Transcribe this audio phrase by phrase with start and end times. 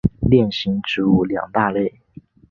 [0.21, 2.01] 链型植物两大类。